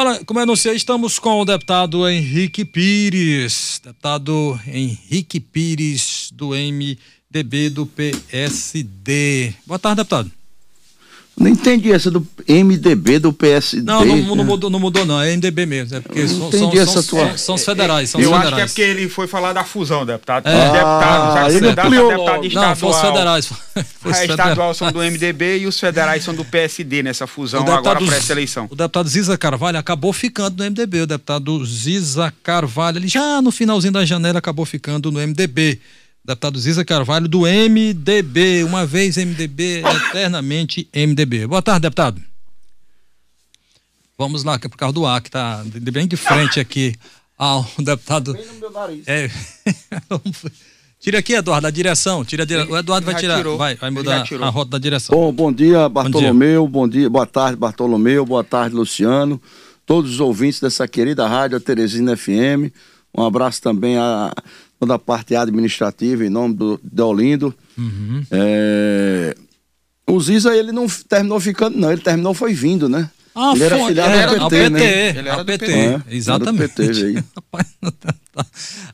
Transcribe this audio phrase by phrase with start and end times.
[0.00, 7.68] Olha, como eu anunciei, estamos com o deputado Henrique Pires, deputado Henrique Pires do MDB
[7.68, 9.54] do PSD.
[9.66, 10.37] Boa tarde, deputado.
[11.38, 13.82] Não entendi essa do MDB do PSD.
[13.82, 15.20] Não, não, não, mudou, não mudou, não.
[15.22, 15.96] É MDB mesmo.
[15.96, 17.28] É porque são, entendi são, essa são, tua...
[17.28, 18.10] são, são os federais.
[18.10, 18.70] São Eu os acho que é federais.
[18.72, 20.46] porque ele foi falar da fusão, deputado.
[20.48, 20.50] É.
[20.66, 22.68] Os deputados, Ah, já ele deputado, deputado estadual.
[22.68, 23.46] Não, foi os federais.
[23.46, 23.56] Foi
[24.10, 24.30] os A federais.
[24.30, 28.16] estadual são do MDB e os federais são do PSD nessa fusão deputado agora para
[28.16, 28.66] essa eleição.
[28.70, 31.02] O deputado Ziza Carvalho acabou ficando no MDB.
[31.02, 35.80] O deputado Ziza Carvalho, ele já no finalzinho da janela acabou ficando no MDB.
[36.28, 38.62] Deputado Ziza Carvalho do MDB.
[38.62, 41.46] Uma vez MDB, eternamente MDB.
[41.46, 42.20] Boa tarde, deputado.
[44.18, 46.94] Vamos lá, que é por causa do ar, que tá de- bem de frente aqui
[47.38, 48.36] ao deputado.
[49.06, 49.30] É.
[51.00, 52.22] Tira aqui, Eduardo, a direção.
[52.26, 52.60] Tira a dire...
[52.64, 53.42] O Eduardo vai tirar.
[53.56, 55.16] Vai, vai mudar a rota da direção.
[55.16, 56.68] Bom, bom dia, Bartolomeu.
[56.68, 57.08] Bom dia.
[57.08, 58.26] boa tarde, Bartolomeu.
[58.26, 59.40] Boa tarde, Luciano.
[59.86, 62.70] Todos os ouvintes dessa querida rádio, a Teresina FM.
[63.16, 64.30] Um abraço também a
[64.78, 67.54] toda a parte administrativa, em nome do Deolindo.
[67.76, 68.22] Uhum.
[68.30, 69.34] É,
[70.06, 71.90] O Ziza, ele não terminou ficando, não.
[71.92, 73.10] Ele terminou foi vindo, né?
[73.34, 75.08] Ah, ele era foi, filiado era ao PT, PT, né?
[75.10, 75.78] Ele era do PT, PT.
[75.78, 76.62] É, exatamente.
[76.62, 77.24] do PT, veio.
[77.36, 77.66] Rapaz,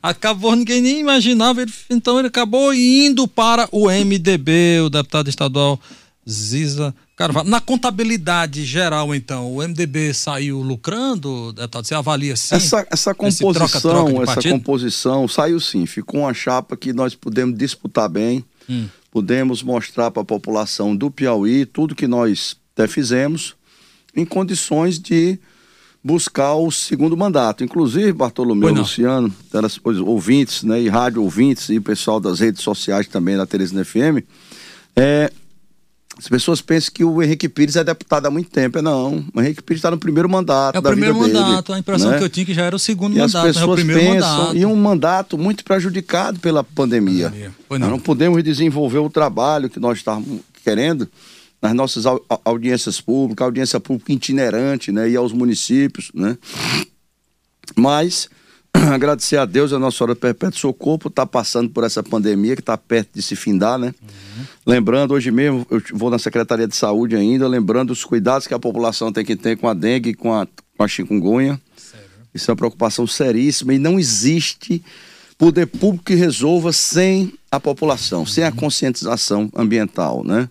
[0.02, 5.80] acabou, ninguém nem imaginava, ele- então ele acabou indo para o MDB, o deputado estadual
[6.28, 7.48] Ziza Carvalho.
[7.48, 11.86] Na contabilidade geral, então, o MDB saiu lucrando, deputado?
[11.86, 12.54] Você avalia assim?
[12.56, 14.52] Essa, essa composição, troca-troca de essa partido?
[14.52, 15.86] composição saiu sim.
[15.86, 18.86] Ficou uma chapa que nós pudemos disputar bem, Hum.
[19.12, 23.54] pudemos mostrar para a população do Piauí tudo que nós até fizemos,
[24.16, 25.38] em condições de
[26.02, 27.62] buscar o segundo mandato.
[27.62, 28.72] Inclusive, Bartolomeu.
[28.74, 29.32] Luciano,
[30.04, 34.24] ouvintes, né, e rádio ouvintes, e o pessoal das redes sociais também da Teresina FM,
[34.96, 35.30] é,
[36.16, 38.78] as pessoas pensam que o Henrique Pires é deputado há muito tempo.
[38.78, 39.24] É não.
[39.34, 42.10] O Henrique Pires está no primeiro mandato É o primeiro vida dele, mandato, a impressão
[42.12, 42.18] né?
[42.18, 43.80] que eu tinha que já era o segundo E as mandato, mas é o pessoas
[43.80, 44.56] primeiro pensam mandato.
[44.56, 47.30] em um mandato muito prejudicado pela pandemia.
[47.30, 47.52] Pandemia.
[47.70, 47.98] Nós não.
[47.98, 51.08] podemos desenvolver o trabalho que nós estávamos querendo
[51.60, 56.36] nas nossas au- au- audiências públicas, audiência pública itinerante, né, e aos municípios, né?
[57.76, 58.28] Mas
[58.92, 62.56] agradecer a Deus, a Nossa Senhora do Perpétuo Socorro, por estar passando por essa pandemia
[62.56, 63.94] que está perto de se findar, né?
[64.66, 68.58] Lembrando, hoje mesmo, eu vou na Secretaria de Saúde ainda, lembrando os cuidados que a
[68.58, 70.46] população tem que ter com a dengue e com a,
[70.76, 71.60] com a chikungunya.
[72.34, 74.82] Isso é uma preocupação seríssima e não existe
[75.38, 80.48] poder público que resolva sem a população, sem a conscientização ambiental, né?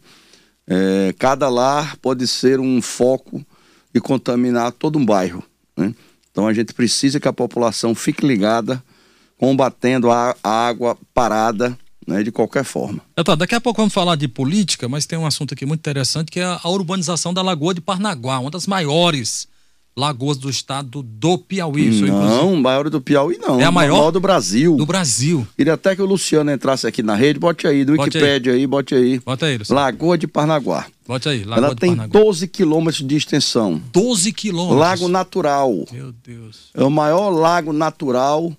[0.66, 3.46] É, cada lar pode ser um foco
[3.94, 5.44] e contaminar todo um bairro,
[5.76, 5.94] né?
[6.34, 8.84] Então a gente precisa que a população fique ligada,
[9.38, 11.78] combatendo a, água parada,
[12.08, 13.02] né, de qualquer forma.
[13.16, 16.32] Deputado, daqui a pouco vamos falar de política, mas tem um assunto aqui muito interessante
[16.32, 19.48] que é a urbanização da Lagoa de Parnaguá, uma das maiores
[19.96, 21.90] lagoas do estado do Piauí.
[21.90, 23.60] Isso, inclusive, não, maior do Piauí não.
[23.60, 24.12] É a maior?
[24.12, 24.76] do Brasil.
[24.76, 25.48] do Brasil.
[25.56, 28.50] Queria até que o Luciano entrasse aqui na rede, bote aí, do Bote aí.
[28.50, 29.20] Aí, bote aí.
[29.20, 29.82] Bota aí, Luciano.
[29.82, 30.86] Lagoa de Parnaguá.
[31.08, 32.22] Bote aí, Lagoa Ela de tem Parnaguá.
[32.22, 33.82] 12 quilômetros de extensão.
[33.92, 34.80] 12 quilômetros.
[34.80, 35.86] Lago natural.
[35.92, 36.70] Meu Deus.
[36.74, 38.52] É o maior lago natural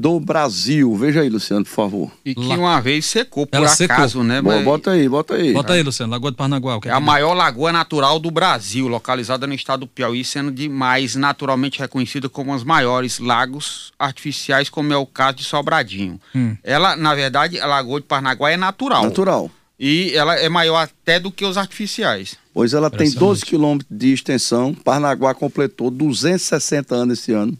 [0.00, 0.96] do Brasil.
[0.96, 2.10] Veja aí, Luciano, por favor.
[2.24, 3.94] E que uma vez secou, por Ela secou.
[3.94, 4.40] acaso, né?
[4.40, 5.52] Bo- Mas Bota aí, bota aí.
[5.52, 6.76] Bota aí, Luciano, Lagoa de Parnaguá.
[6.76, 10.24] o que É é a maior lagoa natural do Brasil, localizada no estado do Piauí,
[10.24, 15.44] sendo de mais naturalmente reconhecida como os maiores lagos artificiais, como é o caso de
[15.44, 16.18] Sobradinho.
[16.34, 16.56] Hum.
[16.64, 19.02] Ela, na verdade, a Lagoa de Parnaguá é natural.
[19.04, 19.50] Natural.
[19.78, 22.36] E ela é maior até do que os artificiais.
[22.54, 23.18] Pois ela tem Impressionante.
[23.28, 24.74] 12 quilômetros de extensão.
[24.74, 27.56] Parnaguá completou 260 anos esse ano.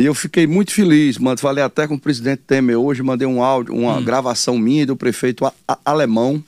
[0.00, 1.36] E eu fiquei muito feliz, mano.
[1.38, 4.02] Falei até com o presidente Temer hoje, mandei um áudio, uma Hum.
[4.04, 6.42] gravação minha do prefeito a- a- alemão,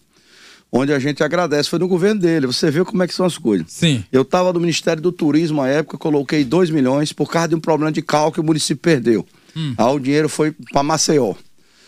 [0.73, 1.69] onde a gente agradece.
[1.69, 2.47] Foi no governo dele.
[2.47, 3.67] Você vê como é que são as coisas.
[3.71, 4.03] Sim.
[4.11, 7.61] Eu estava no Ministério do Turismo à época, coloquei 2 milhões por causa de um
[7.61, 9.27] problema de cálculo que o município perdeu.
[9.55, 9.75] Hum.
[9.77, 11.35] Aí o dinheiro foi para Maceió.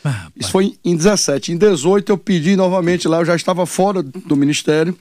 [0.05, 0.27] Ah.
[0.39, 1.51] Isso foi em 17.
[1.51, 4.95] Em 18 eu pedi novamente lá, eu já estava fora do ministério,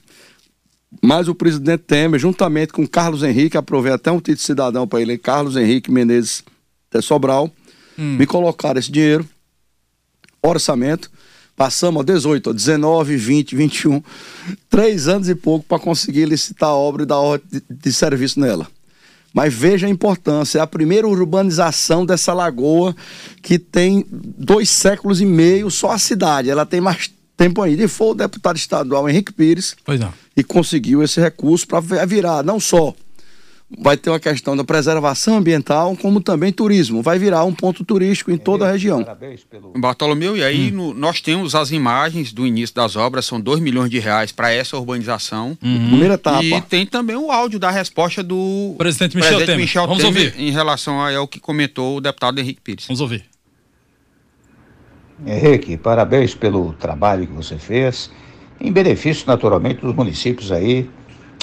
[1.02, 5.02] mas o presidente Temer, juntamente com Carlos Henrique, aprovei até um título de cidadão para
[5.02, 6.42] ele, Carlos Henrique Menezes
[7.00, 7.50] de Sobral,
[7.98, 8.16] Hum.
[8.16, 9.24] me colocaram esse dinheiro,
[10.42, 11.10] orçamento,
[11.56, 14.02] passamos a 18, ó, 19, 20, 21,
[14.68, 18.40] três anos e pouco para conseguir licitar a obra e dar ordem de, de serviço
[18.40, 18.66] nela.
[19.32, 22.94] Mas veja a importância, é a primeira urbanização dessa lagoa
[23.42, 26.50] que tem dois séculos e meio só a cidade.
[26.50, 27.82] Ela tem mais tempo ainda.
[27.82, 30.12] E foi o deputado estadual Henrique Pires Pois não.
[30.36, 32.94] e conseguiu esse recurso para virar não só
[33.78, 37.02] vai ter uma questão da preservação ambiental, como também turismo.
[37.02, 39.02] Vai virar um ponto turístico em toda a região.
[39.02, 39.72] Parabéns pelo.
[39.76, 40.76] Bartolomeu, e aí hum.
[40.76, 44.52] no, nós temos as imagens do início das obras, são 2 milhões de reais para
[44.52, 45.56] essa urbanização.
[45.62, 45.88] Uhum.
[45.88, 46.44] Primeira etapa.
[46.44, 49.60] E tem também o áudio da resposta do presidente Michel presidente Temer.
[49.60, 50.40] Michel Vamos Temer ouvir.
[50.40, 52.86] em relação ao que comentou o deputado Henrique Pires.
[52.86, 53.24] Vamos ouvir.
[55.26, 58.10] Henrique, parabéns pelo trabalho que você fez,
[58.60, 60.88] em benefício, naturalmente, dos municípios aí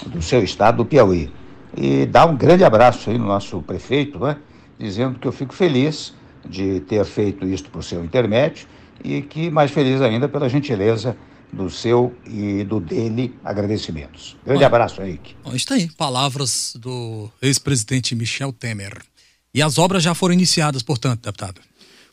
[0.07, 1.31] do seu estado, do Piauí.
[1.75, 4.38] E dar um grande abraço aí no nosso prefeito, né?
[4.77, 6.13] dizendo que eu fico feliz
[6.47, 8.68] de ter feito isto por seu intermédio
[9.03, 11.15] e que mais feliz ainda pela gentileza
[11.53, 14.38] do seu e do dele agradecimentos.
[14.45, 15.35] Grande abraço, Henrique.
[15.44, 19.01] Bom, está aí, palavras do ex-presidente Michel Temer.
[19.53, 21.59] E as obras já foram iniciadas, portanto, deputado?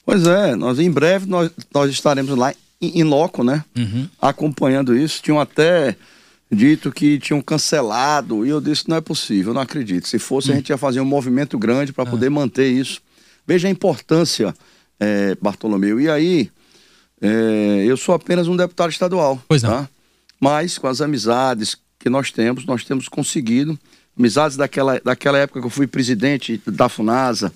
[0.04, 3.64] Pois é, nós em breve nós, nós estaremos lá em, em loco, né?
[3.76, 4.08] Uhum.
[4.20, 5.22] Acompanhando isso.
[5.22, 5.96] Tinham até
[6.50, 10.08] dito que tinham cancelado e eu disse não é possível, não acredito.
[10.08, 10.54] Se fosse uhum.
[10.54, 10.58] a hum.
[10.58, 12.10] gente ia fazer um movimento grande para ah.
[12.10, 13.00] poder manter isso.
[13.46, 14.54] Veja a importância,
[15.00, 16.00] é, Bartolomeu.
[16.00, 16.50] E aí,
[17.20, 19.42] é, eu sou apenas um deputado estadual.
[19.48, 19.70] Pois não.
[19.70, 19.88] Tá?
[20.40, 23.78] Mas com as amizades que nós temos, nós temos conseguido.
[24.16, 27.52] Amizades daquela, daquela época que eu fui presidente da FUNASA,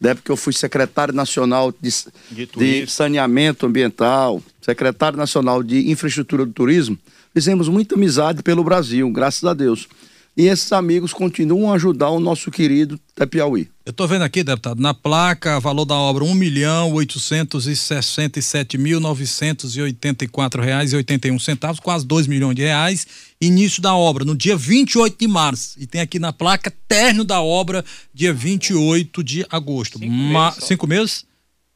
[0.00, 1.90] da época que eu fui secretário nacional de,
[2.30, 6.98] de, de saneamento ambiental, secretário nacional de infraestrutura do turismo,
[7.34, 9.88] fizemos muita amizade pelo Brasil, graças a Deus.
[10.36, 12.98] E esses amigos continuam a ajudar o nosso querido
[13.30, 13.68] Piauí.
[13.86, 18.40] Eu estou vendo aqui, deputado, na placa, valor da obra um milhão oitocentos e sessenta
[18.40, 22.04] e sete mil novecentos e oitenta e quatro reais e oitenta e um centavos, quase
[22.04, 23.06] dois milhões de reais.
[23.40, 25.76] Início da obra no dia 28 de março.
[25.78, 30.00] E tem aqui na placa término da obra dia 28 de agosto.
[30.00, 31.24] Cinco, Ma meses, cinco meses?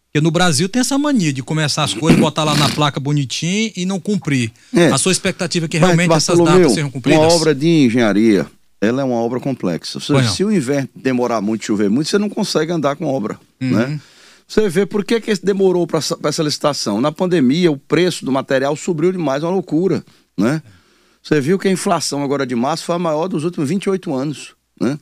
[0.09, 3.71] Porque no Brasil tem essa mania de começar as coisas, botar lá na placa bonitinho
[3.77, 4.51] e não cumprir.
[4.75, 4.87] É.
[4.87, 7.21] A sua expectativa é que realmente Mas, essas datas sejam cumpridas?
[7.21, 8.47] Uma obra de engenharia,
[8.81, 10.01] ela é uma obra complexa.
[10.01, 13.39] Se, se o inverno demorar muito, chover muito, você não consegue andar com a obra,
[13.61, 13.71] uhum.
[13.71, 14.01] né?
[14.47, 17.03] Você vê por que, que demorou para essa licitação.
[17.03, 20.03] Na pandemia, o preço do material subiu demais, uma loucura,
[20.39, 20.63] né?
[21.23, 24.55] Você viu que a inflação agora de março foi a maior dos últimos 28 anos,
[24.81, 24.99] né?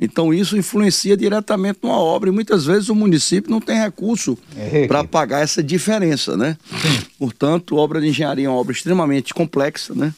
[0.00, 4.86] Então isso influencia diretamente numa obra e muitas vezes o município não tem recurso é,
[4.86, 6.56] para pagar essa diferença, né?
[6.80, 7.06] Sim.
[7.18, 10.14] Portanto, obra de engenharia é uma obra extremamente complexa, né?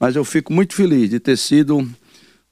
[0.00, 1.86] Mas eu fico muito feliz de ter sido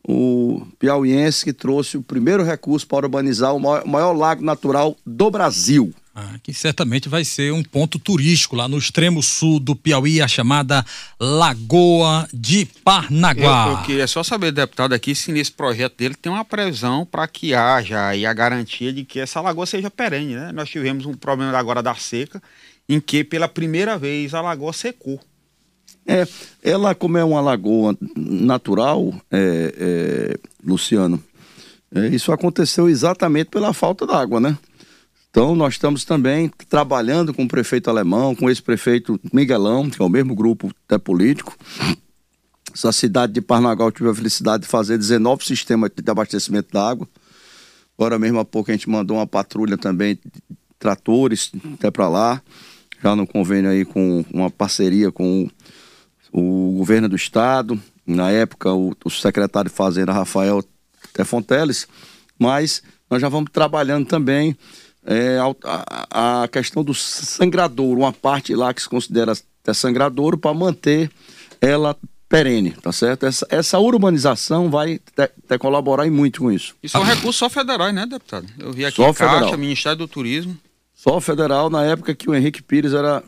[0.06, 4.96] o piauiense que trouxe o primeiro recurso para urbanizar o maior, o maior lago natural
[5.04, 5.92] do Brasil.
[6.12, 10.26] Ah, que certamente vai ser um ponto turístico lá no extremo sul do Piauí, a
[10.26, 10.84] chamada
[11.20, 13.68] Lagoa de Parnaguá.
[13.68, 17.28] Eu, eu queria só saber, deputado, aqui se nesse projeto dele tem uma previsão para
[17.28, 20.50] que haja aí a garantia de que essa lagoa seja perene, né?
[20.50, 22.42] Nós tivemos um problema agora da seca,
[22.88, 25.20] em que pela primeira vez a lagoa secou.
[26.04, 26.26] É,
[26.60, 31.22] ela como é uma lagoa natural, é, é, Luciano,
[31.94, 34.58] é, isso aconteceu exatamente pela falta d'água, né?
[35.30, 40.04] Então, nós estamos também trabalhando com o prefeito alemão, com esse prefeito Miguelão, que é
[40.04, 41.56] o mesmo grupo até político.
[42.74, 47.08] Essa cidade de Parnagal tive a felicidade de fazer 19 sistemas de abastecimento d'água.
[47.96, 52.42] Agora mesmo há pouco a gente mandou uma patrulha também de tratores até para lá,
[53.02, 55.48] já no convênio aí com uma parceria com
[56.32, 60.64] o, o governo do estado, na época o, o secretário de Fazenda Rafael
[61.12, 61.86] Tefonteles,
[62.38, 64.56] mas nós já vamos trabalhando também
[65.10, 70.54] é, a, a, questão do sangradouro, uma parte lá que se considera até sangradouro, para
[70.54, 71.10] manter
[71.60, 71.96] ela
[72.28, 73.26] perene, tá certo?
[73.26, 76.76] Essa, essa urbanização vai te, te colaborar muito com isso.
[76.80, 78.46] Isso é um recurso só federal, né, deputado?
[78.56, 79.58] Eu vi aqui só a Caixa, federal.
[79.58, 80.56] Ministério do Turismo.
[80.94, 83.24] Só federal, na época que o Henrique Pires era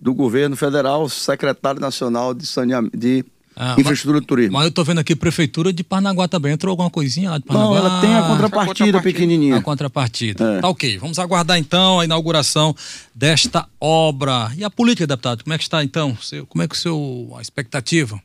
[0.00, 3.24] do governo federal, secretário nacional de saneamento, de
[3.58, 4.52] ah, infraestrutura do turismo.
[4.52, 6.52] Mas eu tô vendo aqui, Prefeitura de Parnaguá também.
[6.52, 7.70] Entrou alguma coisinha lá de Parnaguá?
[7.70, 9.56] Não, ela tem a contrapartida, a pequenininha.
[9.56, 10.58] A contrapartida.
[10.58, 10.60] É.
[10.60, 10.98] Tá ok.
[10.98, 12.76] Vamos aguardar então a inauguração
[13.14, 14.52] desta obra.
[14.58, 16.16] E a política, deputado, como é que está então?
[16.50, 18.20] Como é que o seu, a expectativa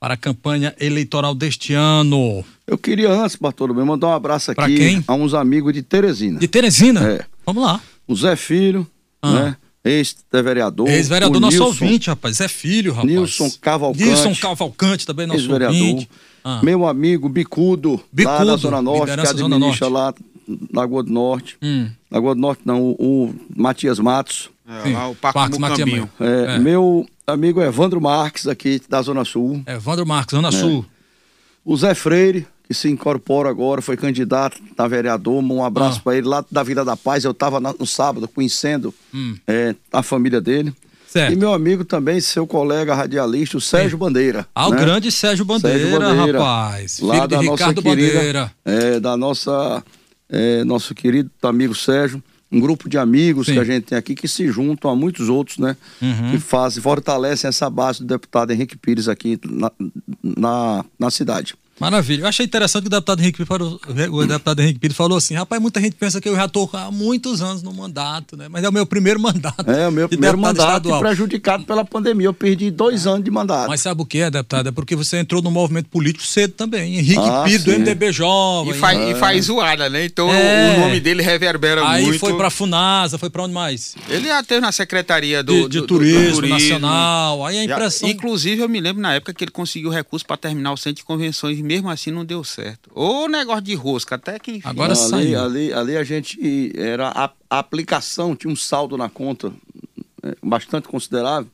[0.00, 2.42] para a campanha eleitoral deste ano?
[2.66, 6.40] Eu queria antes, Bartolomeu, mandar um abraço aqui a uns amigos de Teresina.
[6.40, 7.06] De Teresina?
[7.06, 7.26] É.
[7.44, 7.82] Vamos lá.
[8.08, 8.86] O Zé Filho,
[9.20, 9.30] ah.
[9.30, 9.56] né?
[9.84, 10.88] Ex-vereador.
[10.88, 12.40] Ex-vereador nosso Nilson, ouvinte, rapaz.
[12.40, 13.10] É filho, rapaz.
[13.10, 14.04] Nilson Cavalcante.
[14.04, 16.08] Nilson Cavalcante também nosso ouvinte.
[16.44, 16.60] Ah.
[16.62, 20.14] Meu amigo Bicudo, Bicudo, lá na Zona Norte, que administra lá
[20.72, 21.56] Lagoa do Norte.
[21.62, 21.88] Hum.
[22.10, 24.50] Lagoa do Norte não, o, o Matias Matos.
[24.84, 26.10] É, lá o Parque Mucambinho.
[26.20, 26.58] É, é.
[26.58, 29.62] Meu amigo Evandro Marques, aqui da Zona Sul.
[29.66, 30.52] Evandro Marques, Zona é.
[30.52, 30.84] Sul.
[31.64, 35.42] O Zé Freire, que se incorpora agora, foi candidato a vereador.
[35.42, 36.02] Um abraço ah.
[36.04, 37.24] para ele lá da Vila da Paz.
[37.24, 39.36] Eu estava no sábado conhecendo hum.
[39.44, 40.72] é, a família dele.
[41.08, 41.32] Certo.
[41.32, 44.46] E meu amigo também, seu colega radialista, o Sérgio Bandeira.
[44.54, 44.76] Ah, o né?
[44.76, 47.00] grande Sérgio Bandeira, Sérgio Bandeira rapaz.
[47.00, 48.52] Lá da Ricardo nossa querida, Bandeira.
[48.64, 49.84] É, da nossa,
[50.28, 52.22] é, nosso querido amigo Sérgio.
[52.52, 53.54] Um grupo de amigos Sim.
[53.54, 55.76] que a gente tem aqui que se juntam a muitos outros, né?
[56.00, 56.30] Uhum.
[56.30, 59.72] Que fazem, fortalecem essa base do deputado Henrique Pires aqui na,
[60.22, 61.54] na, na cidade.
[61.80, 62.24] Maravilha.
[62.24, 63.78] Eu achei interessante que o deputado Henrique Pires,
[64.10, 66.90] o deputado Henrique Pires falou assim: rapaz, muita gente pensa que eu já estou há
[66.90, 68.48] muitos anos no mandato, né?
[68.50, 69.70] Mas é o meu primeiro mandato.
[69.70, 71.00] É, o meu primeiro mandato estadual.
[71.00, 72.26] e prejudicado pela pandemia.
[72.26, 73.08] Eu perdi dois é.
[73.08, 73.68] anos de mandato.
[73.68, 74.68] Mas sabe o que é, deputado?
[74.68, 76.98] É porque você entrou no movimento político cedo também.
[76.98, 77.70] Henrique ah, Pires, sim.
[77.70, 78.72] do MDB Jovem.
[78.72, 79.10] E faz, é.
[79.12, 80.04] e faz zoada, né?
[80.04, 80.76] Então é.
[80.76, 82.12] o nome dele reverbera Aí muito.
[82.12, 83.94] Aí foi pra Funasa, foi pra onde mais?
[84.08, 87.46] Ele já teve na Secretaria do, de, de do, turismo, do, turismo, Nacional.
[87.46, 88.06] Aí a impressão.
[88.06, 90.96] Já, inclusive, eu me lembro na época que ele conseguiu recurso para terminar o centro
[90.96, 92.90] de convenções mesmo assim não deu certo.
[92.92, 94.68] Ô negócio de rosca, até que enfim.
[94.68, 95.40] Agora ali, saiu.
[95.40, 99.52] Ali, ali a gente era a, a aplicação, tinha um saldo na conta
[100.22, 101.48] é, bastante considerável.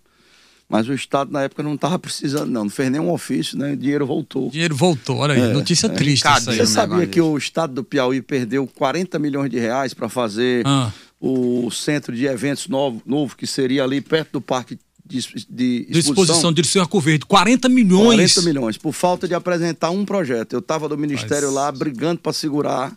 [0.69, 2.65] Mas o Estado na época não estava precisando, não.
[2.65, 3.75] Não fez nenhum ofício, né?
[3.75, 4.49] O dinheiro voltou.
[4.49, 5.41] O dinheiro voltou, olha aí.
[5.41, 5.91] É, notícia é.
[5.91, 6.27] triste.
[6.27, 10.09] Isso aí, Você sabia que o Estado do Piauí perdeu 40 milhões de reais para
[10.09, 10.91] fazer ah.
[11.21, 16.51] o centro de eventos novo, novo, que seria ali perto do Parque de, de exposição.
[16.51, 17.25] de Dirceu Arco Verde.
[17.27, 18.35] 40 milhões.
[18.35, 20.55] 40 milhões, por falta de apresentar um projeto.
[20.55, 21.55] Eu estava do Ministério Mas...
[21.55, 22.93] lá brigando para segurar.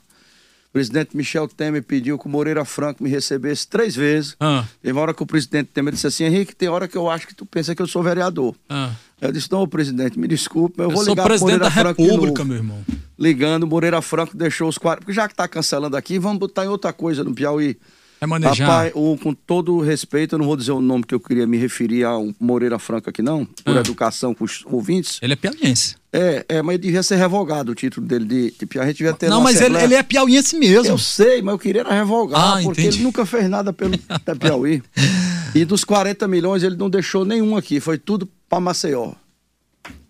[0.70, 4.36] O presidente Michel Temer pediu que o Moreira Franco me recebesse três vezes.
[4.40, 4.66] Ah.
[4.82, 7.28] Teve uma hora que o presidente Temer disse assim: Henrique, tem hora que eu acho
[7.28, 8.54] que tu pensa que eu sou vereador.
[8.70, 8.92] Ah.
[9.20, 11.72] Eu disse: Não, presidente, me desculpe, mas eu, eu vou ligar para o Moreira da
[11.72, 12.04] Franco.
[12.04, 12.86] República, meu irmão.
[13.18, 15.02] Ligando, Moreira Franco deixou os quatro.
[15.02, 17.76] Porque já que está cancelando aqui, vamos botar em outra coisa no Piauí.
[18.22, 18.68] É manejar.
[18.68, 21.58] Rapaz, o, com todo respeito, eu não vou dizer o nome que eu queria me
[21.58, 23.80] referir a Moreira Franco aqui, não, por ah.
[23.80, 25.20] educação com os ouvintes.
[25.22, 25.96] Ele é piauiense.
[26.12, 28.84] É, é, mas devia ser revogado o título dele de, de Piauí.
[28.84, 30.88] A gente devia ter Não, mas ele, ele, é piauiense mesmo.
[30.88, 32.98] Eu sei, mas eu queria revogar, ah, porque entendi.
[32.98, 33.96] ele nunca fez nada pelo
[34.40, 34.82] Piauí.
[35.54, 39.14] e dos 40 milhões, ele não deixou nenhum aqui, foi tudo para Maceió.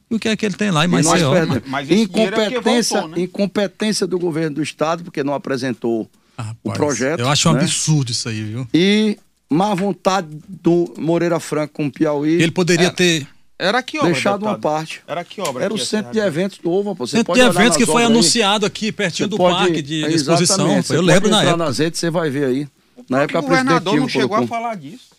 [0.09, 1.31] E o que é que ele tem lá em Maceió?
[1.45, 3.23] Mas, mas incompetência, voltou, né?
[3.23, 6.09] incompetência do governo do estado, porque não apresentou
[6.43, 7.19] Rapaz, o projeto.
[7.19, 7.61] Eu acho um né?
[7.61, 8.67] absurdo isso aí, viu?
[8.73, 9.17] E
[9.49, 12.41] má vontade do Moreira Franco com o Piauí.
[12.41, 13.27] Ele poderia era, ter.
[13.57, 14.11] Era que obra?
[14.11, 14.53] Deixado deputado?
[14.53, 15.01] uma parte.
[15.05, 15.65] Era que obra?
[15.65, 16.93] Era o centro de eventos do Ovo.
[16.93, 18.67] Você centro de eventos que foi anunciado aí.
[18.67, 20.81] aqui, pertinho você do pode, parque de, exposição.
[20.89, 21.57] Eu lembro na época.
[21.57, 22.67] nas redes, você vai ver aí.
[23.09, 24.45] Na época, o governador não chegou colocou...
[24.55, 25.09] a falar disso.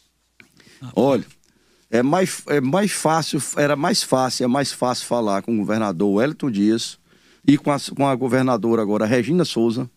[0.94, 1.24] Olha,
[1.90, 6.14] é mais, é mais fácil, era mais fácil, é mais fácil falar com o governador
[6.14, 6.98] Wellington Dias
[7.46, 9.90] e com a, com a governadora agora, Regina Souza,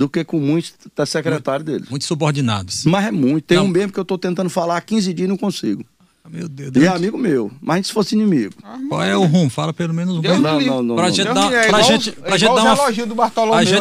[0.00, 1.90] do que com muitos da secretário deles.
[1.90, 2.86] Muitos subordinados.
[2.86, 3.44] Mas é muito.
[3.44, 3.66] Tem não.
[3.66, 5.84] um mesmo que eu estou tentando falar há 15 dias e não consigo.
[6.24, 6.72] Ah, meu Deus.
[6.74, 7.52] E é amigo meu.
[7.60, 8.54] Mas se fosse inimigo.
[8.88, 9.50] Qual é o rumo?
[9.50, 10.38] Fala pelo menos o bem.
[10.38, 10.96] Não, não, não.
[10.96, 13.06] Pra gente dar, pra gente, pra gente dar uma, a gente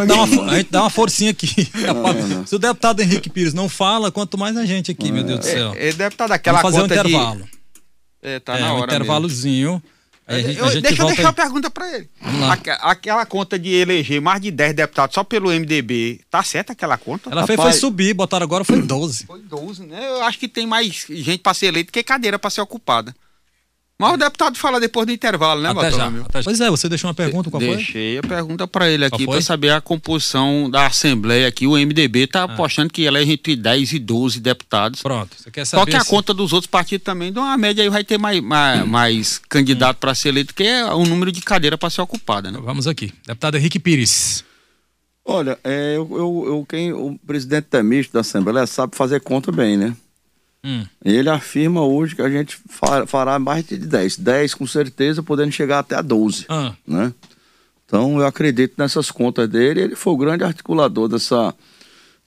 [0.06, 1.70] dá uma, a gente dá uma forcinha aqui.
[1.88, 5.24] Não, não, se o deputado Henrique Pires não fala, quanto mais a gente aqui, meu
[5.24, 5.74] Deus do céu.
[5.74, 7.44] É, é deputado aquela Vamos fazer um intervalo.
[7.44, 7.50] De...
[8.24, 8.82] É, tá é, na hora.
[8.82, 9.72] Um intervalozinho.
[9.72, 9.84] Mesmo.
[10.30, 12.10] Gente, eu, deixa eu deixar uma pergunta para ele.
[12.82, 17.32] Aquela conta de eleger mais de 10 deputados só pelo MDB, tá certa aquela conta?
[17.32, 19.26] Ela fez foi subir, botaram agora foi 12.
[19.26, 20.08] Foi 12, né?
[20.08, 23.16] Eu acho que tem mais gente para ser eleito que cadeira para ser ocupada.
[24.02, 27.10] Mas o deputado fala depois do intervalo, né, até já, até Pois é, você deixou
[27.10, 27.84] uma pergunta, qual Deixei foi?
[27.84, 31.68] Deixei a pergunta para ele aqui para saber a composição da Assembleia aqui.
[31.68, 32.44] O MDB está ah.
[32.46, 35.02] apostando que elege entre 10 e 12 deputados.
[35.02, 37.28] Pronto, você quer saber Qual que é a conta dos outros partidos também?
[37.28, 38.86] Então, a média aí vai ter mais, mais, hum.
[38.86, 42.60] mais candidato para ser eleito, que é o número de cadeira para ser ocupada, né?
[42.64, 43.12] Vamos aqui.
[43.28, 44.46] Deputado Henrique Pires.
[45.26, 49.76] Olha, é, eu, eu, eu, quem, o presidente Temista da Assembleia sabe fazer conta bem,
[49.76, 49.94] né?
[50.64, 50.86] Hum.
[51.04, 52.60] Ele afirma hoje que a gente
[53.08, 54.18] fará mais de 10.
[54.18, 56.46] 10 com certeza, podendo chegar até a 12.
[56.50, 56.74] Ah.
[56.86, 57.14] Né?
[57.86, 59.82] Então eu acredito nessas contas dele.
[59.82, 61.56] Ele foi o grande articulador dessa,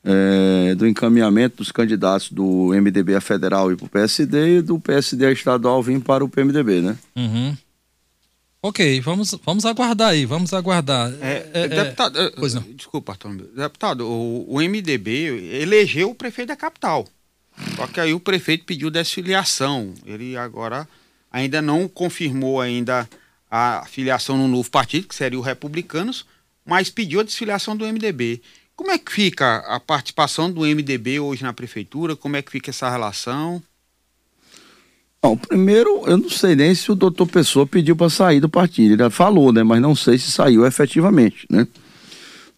[0.02, 4.80] é, do encaminhamento dos candidatos do MDB a federal e para o PSD e do
[4.80, 6.98] PSD a estadual vir para o PMDB, né?
[7.14, 7.56] Uhum.
[8.64, 11.12] Ok, vamos, vamos aguardar aí, vamos aguardar.
[11.20, 12.62] É, é, é deputado, é, pois não.
[12.62, 13.34] Desculpa, Arthur.
[13.56, 17.06] Deputado, o, o MDB elegeu o prefeito da capital.
[17.76, 19.94] Só que aí o prefeito pediu desfiliação.
[20.04, 20.88] Ele agora
[21.30, 23.08] ainda não confirmou ainda
[23.50, 26.24] a filiação no novo partido, que seria o Republicanos,
[26.64, 28.40] mas pediu a desfiliação do MDB.
[28.74, 32.16] Como é que fica a participação do MDB hoje na prefeitura?
[32.16, 33.62] Como é que fica essa relação?
[35.22, 39.00] Bom, primeiro, eu não sei nem se o doutor Pessoa pediu para sair do partido.
[39.00, 39.62] Ele falou, né?
[39.62, 41.66] Mas não sei se saiu efetivamente, né?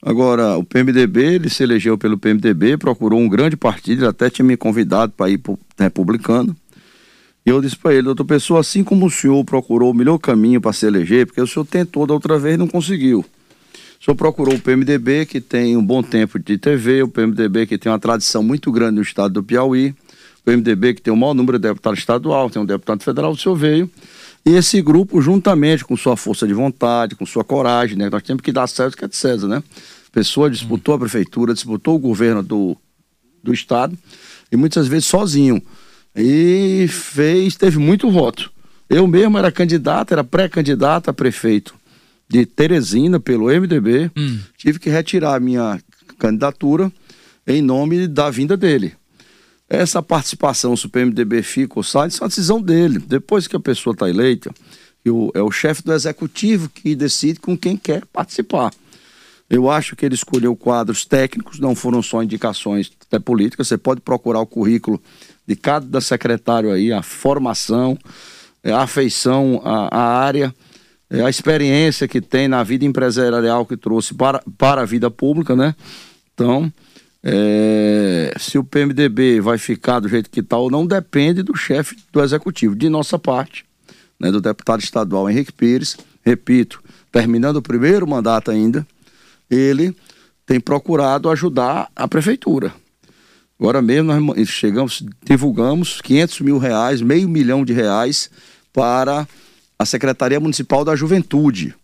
[0.07, 4.45] Agora, o PMDB, ele se elegeu pelo PMDB, procurou um grande partido, ele até tinha
[4.45, 6.55] me convidado para ir para republicano.
[7.47, 10.61] E eu disse para ele, doutor Pessoa, assim como o senhor procurou o melhor caminho
[10.61, 13.21] para se eleger, porque o senhor tentou da outra vez e não conseguiu.
[13.21, 17.79] O senhor procurou o PMDB, que tem um bom tempo de TV, o PMDB que
[17.79, 19.95] tem uma tradição muito grande no estado do Piauí,
[20.47, 23.37] o MDB, que tem o maior número de deputados estadual, tem um deputado federal, o
[23.39, 23.91] senhor veio.
[24.47, 28.11] E esse grupo, juntamente com sua força de vontade, com sua coragem, né?
[28.11, 29.63] Nós temos que dar certo que é de César, né?
[30.13, 32.77] Pessoa disputou a prefeitura, disputou o governo do,
[33.43, 33.97] do estado,
[34.53, 35.63] e muitas vezes sozinho.
[36.15, 38.53] E fez, teve muito voto.
[38.89, 41.75] Eu mesmo era candidato, era pré-candidato a prefeito
[42.29, 44.11] de Teresina pelo MDB.
[44.17, 44.39] Hum.
[44.57, 45.81] Tive que retirar a minha
[46.19, 46.93] candidatura
[47.47, 48.95] em nome da vinda dele.
[49.69, 52.99] Essa participação, se o PMDB fica ou sai, isso é uma decisão dele.
[52.99, 54.53] Depois que a pessoa está eleita,
[55.07, 58.73] o, é o chefe do executivo que decide com quem quer participar.
[59.49, 63.69] Eu acho que ele escolheu quadros técnicos, não foram só indicações até políticas.
[63.69, 65.01] Você pode procurar o currículo
[65.47, 67.99] de cada secretário aí, a formação,
[68.63, 70.55] é, a afeição à, à área,
[71.11, 75.55] é, a experiência que tem na vida empresarial que trouxe para, para a vida pública,
[75.55, 75.75] né?
[76.33, 76.73] Então,
[77.27, 81.97] é, se o PMDB vai ficar do jeito que está ou não, depende do chefe
[82.13, 82.77] do executivo.
[82.77, 83.65] De nossa parte,
[84.21, 88.87] né, do deputado estadual Henrique Pires, repito, terminando o primeiro mandato ainda,
[89.51, 89.97] ele
[90.45, 92.75] tem procurado ajudar a prefeitura.
[93.59, 98.29] Agora mesmo nós chegamos, divulgamos 500 mil reais, meio milhão de reais
[98.71, 99.27] para
[99.79, 101.75] a Secretaria Municipal da Juventude.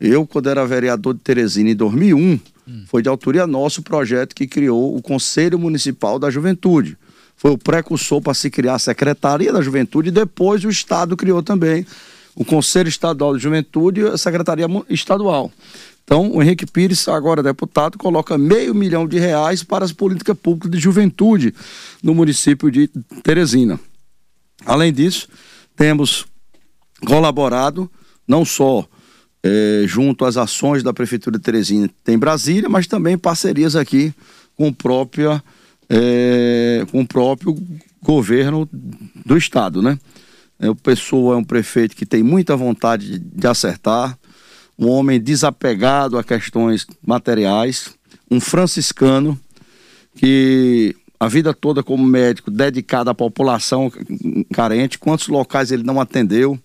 [0.00, 2.84] Eu, quando era vereador de Teresina em 2001, Hum.
[2.86, 6.96] Foi de autoria nossa o projeto que criou o Conselho Municipal da Juventude.
[7.36, 11.42] Foi o precursor para se criar a Secretaria da Juventude e depois o Estado criou
[11.42, 11.86] também
[12.34, 15.50] o Conselho Estadual de Juventude e a Secretaria Estadual.
[16.04, 20.70] Então, o Henrique Pires, agora deputado, coloca meio milhão de reais para as políticas públicas
[20.70, 21.54] de juventude
[22.02, 22.88] no município de
[23.22, 23.78] Teresina.
[24.64, 25.28] Além disso,
[25.76, 26.26] temos
[27.06, 27.90] colaborado
[28.26, 28.86] não só
[29.42, 34.14] é, junto às ações da Prefeitura de Teresina, tem Brasília, mas também parcerias aqui
[34.56, 35.42] com, própria,
[35.88, 37.56] é, com o próprio
[38.02, 38.68] governo
[39.24, 39.98] do Estado, né?
[40.60, 44.16] É, o Pessoa é um prefeito que tem muita vontade de, de acertar,
[44.78, 47.90] um homem desapegado a questões materiais,
[48.30, 49.38] um franciscano
[50.14, 53.92] que a vida toda como médico dedicado à população
[54.52, 56.58] carente, quantos locais ele não atendeu,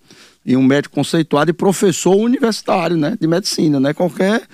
[0.47, 4.47] e um médico conceituado e professor universitário, né, de medicina, não é qualquer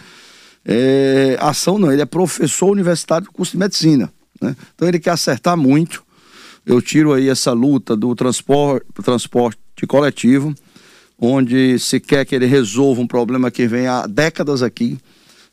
[0.65, 4.55] é, ação não, ele é professor universitário do curso de medicina, né?
[4.73, 6.03] Então ele quer acertar muito.
[6.65, 10.55] Eu tiro aí essa luta do transporte, transporte coletivo,
[11.19, 14.97] onde se quer que ele resolva um problema que vem há décadas aqui,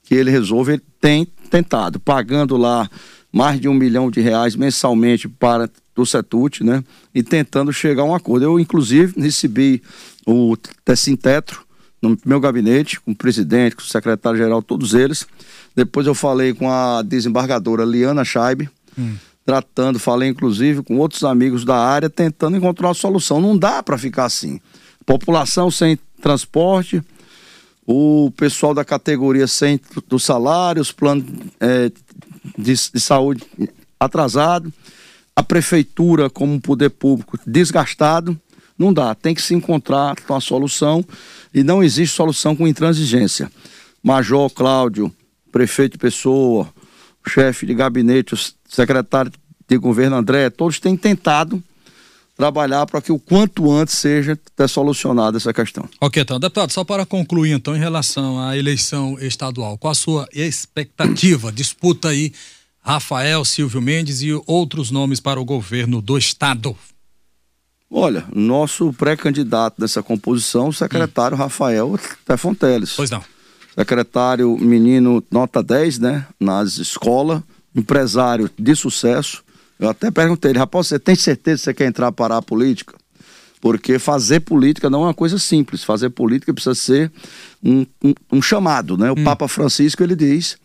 [0.05, 2.89] que ele resolve, ele tem tentado, pagando lá
[3.33, 6.83] mais de um milhão de reais mensalmente para o Setut, né?
[7.15, 8.45] E tentando chegar a um acordo.
[8.45, 9.83] Eu, inclusive, recebi
[10.31, 11.65] o Tessintetro
[12.01, 15.27] no meu gabinete, com o presidente, com o secretário-geral, todos eles.
[15.75, 19.17] Depois eu falei com a desembargadora Liana Scheibe, hum.
[19.45, 23.41] tratando, falei inclusive com outros amigos da área, tentando encontrar uma solução.
[23.41, 24.61] Não dá para ficar assim.
[25.05, 27.03] População sem transporte,
[27.87, 31.25] o pessoal da categoria sem dos salários, plano
[31.59, 31.91] é,
[32.57, 33.45] de, de saúde
[33.99, 34.73] atrasado,
[35.35, 38.39] a prefeitura como poder público desgastado
[38.81, 41.05] não dá, tem que se encontrar uma solução
[41.53, 43.53] e não existe solução com intransigência.
[44.03, 45.13] Major Cláudio,
[45.53, 46.67] prefeito Pessoa,
[47.29, 48.35] chefe de gabinete,
[48.67, 49.31] secretário
[49.69, 51.63] de governo André, todos têm tentado
[52.35, 55.87] trabalhar para que o quanto antes seja solucionada essa questão.
[56.01, 60.27] Ok, então, deputado, só para concluir então em relação à eleição estadual, qual a sua
[60.33, 61.53] expectativa?
[61.53, 62.33] Disputa aí
[62.81, 66.75] Rafael Silvio Mendes e outros nomes para o governo do estado.
[67.93, 71.41] Olha, nosso pré-candidato dessa composição, o secretário hum.
[71.41, 72.93] Rafael Tefonteles.
[72.95, 73.23] Pois não.
[73.77, 77.43] Secretário menino nota 10, né, nas escolas,
[77.75, 79.43] empresário de sucesso.
[79.79, 82.95] Eu até perguntei ele, rapaz, você tem certeza que você quer entrar para a política?
[83.61, 85.83] Porque fazer política não é uma coisa simples.
[85.83, 87.11] Fazer política precisa ser
[87.63, 89.11] um, um, um chamado, né?
[89.11, 89.25] O hum.
[89.25, 90.57] Papa Francisco, ele diz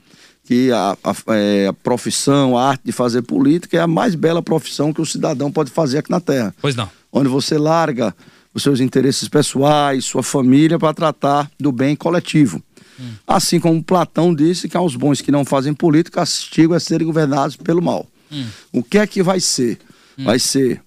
[0.45, 4.43] que a, a, é, a, profissão, a arte de fazer política é a mais bela
[4.43, 6.53] profissão que o cidadão pode fazer aqui na Terra.
[6.61, 8.13] Pois não onde você larga
[8.53, 12.61] os seus interesses pessoais, sua família, para tratar do bem coletivo.
[12.99, 13.13] Hum.
[13.25, 17.55] Assim como Platão disse que aos bons que não fazem política, castigo é serem governados
[17.55, 18.05] pelo mal.
[18.31, 18.45] Hum.
[18.71, 19.79] O que é que vai ser?
[20.17, 20.25] Hum.
[20.25, 20.81] Vai ser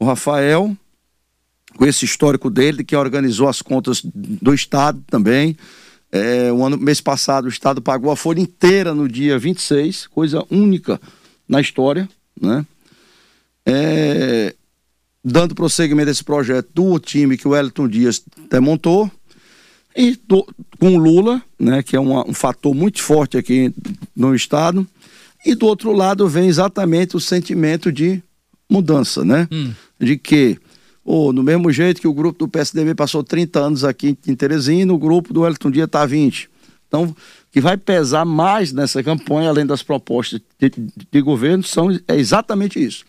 [0.00, 0.76] o Rafael,
[1.76, 5.56] com esse histórico dele, que organizou as contas do Estado também.
[6.10, 10.44] É, o ano, mês passado o Estado pagou a folha inteira no dia 26, coisa
[10.50, 11.00] única
[11.48, 12.08] na história,
[12.40, 12.64] né?
[13.66, 14.54] É,
[15.24, 18.22] dando prosseguimento a esse projeto do time que o Wellington Dias
[18.62, 19.10] montou,
[19.96, 20.46] e do,
[20.78, 23.74] com o Lula, né, que é um fator muito forte aqui
[24.14, 24.86] no Estado,
[25.44, 28.22] e do outro lado vem exatamente o sentimento de
[28.70, 29.48] mudança, né?
[29.50, 29.72] Hum.
[29.98, 30.58] De que,
[31.04, 34.92] oh, no mesmo jeito que o grupo do PSDB passou 30 anos aqui em Teresina,
[34.92, 36.48] o grupo do Elton Dia está 20.
[36.86, 37.14] Então,
[37.50, 42.16] que vai pesar mais nessa campanha, além das propostas de, de, de governo, são, é
[42.16, 43.04] exatamente isso.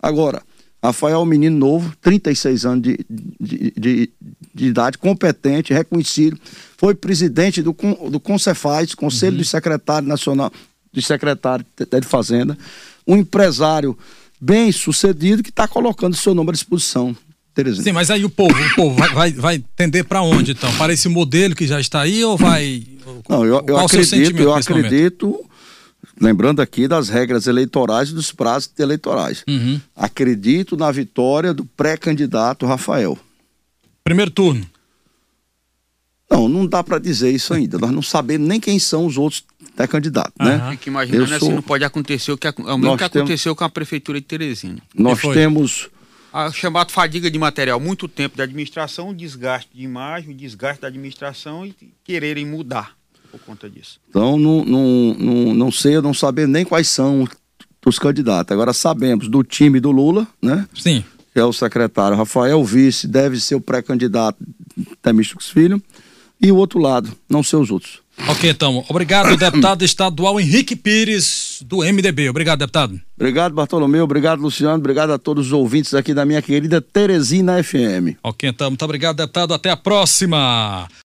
[0.00, 0.42] Agora,
[0.84, 2.98] Rafael é um menino novo, 36 anos de,
[3.40, 4.10] de, de,
[4.54, 6.38] de, idade, competente, reconhecido.
[6.76, 7.74] Foi presidente do,
[8.10, 9.38] do Concefaz, Conselho uhum.
[9.38, 10.52] do Secretário Nacional,
[10.92, 12.58] de Secretário de Fazenda.
[13.06, 13.96] Um empresário
[14.38, 17.16] bem sucedido que está colocando seu nome à disposição.
[17.54, 17.84] Terezinha.
[17.84, 20.70] Sim, mas aí o povo, o povo vai, vai, vai tender para onde então?
[20.76, 22.82] Para esse modelo que já está aí ou vai.
[23.28, 25.44] Não, eu, eu acredito, eu acredito
[26.20, 29.44] lembrando aqui das regras eleitorais e dos prazos eleitorais.
[29.48, 29.80] Uhum.
[29.94, 33.18] Acredito na vitória do pré-candidato Rafael.
[34.02, 34.66] Primeiro turno.
[36.30, 37.78] Não, não dá para dizer isso ainda.
[37.78, 39.44] Nós não sabemos nem quem são os outros
[39.76, 40.46] pré-candidatos, uhum.
[40.46, 40.70] né?
[40.72, 41.48] Fica imaginando né, sou...
[41.48, 44.26] assim, não pode acontecer o que, é o mesmo que aconteceu com a prefeitura de
[44.26, 44.78] Teresina.
[44.94, 45.88] Nós temos
[46.32, 51.64] a chamado fadiga de material, muito tempo de administração, desgaste de imagem, desgaste da administração
[51.64, 52.96] e quererem mudar
[53.38, 53.98] por conta disso.
[54.08, 57.26] Então, não, não, não, não sei, eu não sabemos nem quais são
[57.84, 58.52] os candidatos.
[58.52, 60.66] Agora sabemos do time do Lula, né?
[60.74, 61.04] Sim.
[61.32, 64.38] Que é o secretário Rafael, o vice deve ser o pré-candidato
[65.02, 65.82] Temísticos Filho,
[66.40, 68.00] e o outro lado, não ser os outros.
[68.28, 68.84] Ok, então.
[68.88, 72.28] Obrigado, deputado estadual Henrique Pires, do MDB.
[72.28, 73.00] Obrigado, deputado.
[73.16, 74.04] Obrigado, Bartolomeu.
[74.04, 74.76] Obrigado, Luciano.
[74.76, 78.16] Obrigado a todos os ouvintes aqui da minha querida Teresina FM.
[78.22, 78.70] Ok, então.
[78.70, 79.54] Muito obrigado, deputado.
[79.54, 80.88] Até a próxima.